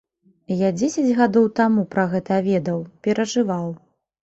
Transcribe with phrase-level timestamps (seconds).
[0.67, 3.73] Я дзесяць гадоў таму пра гэта ведаў, перажываў.